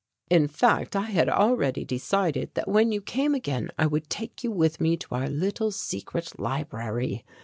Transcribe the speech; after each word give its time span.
In 0.31 0.47
fact 0.47 0.95
I 0.95 1.03
had 1.11 1.29
already 1.29 1.85
decided 1.85 2.55
that 2.55 2.67
when 2.67 2.91
you 2.91 3.01
came 3.03 3.35
again 3.35 3.69
I 3.77 3.85
would 3.85 4.09
take 4.09 4.43
you 4.43 4.49
with 4.49 4.81
me 4.81 4.97
to 4.97 5.07
our 5.13 5.29
little 5.29 5.69
secret 5.69 6.39
library. 6.39 7.23